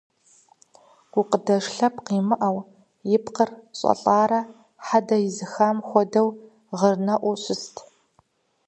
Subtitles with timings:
[1.11, 2.57] Гукъыдэж лъэпкъ имыӀэу,
[3.15, 4.41] и пкъыр щӀэлӀарэ
[4.85, 6.29] хьэдэ изыхам хуэдэу
[6.79, 7.75] гъырнэӀуу щыст.